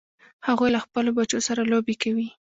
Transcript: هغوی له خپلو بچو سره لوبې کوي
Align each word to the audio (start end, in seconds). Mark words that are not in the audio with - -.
هغوی 0.47 0.69
له 0.75 0.79
خپلو 0.85 1.09
بچو 1.17 1.45
سره 1.47 1.61
لوبې 1.71 1.95
کوي 2.03 2.27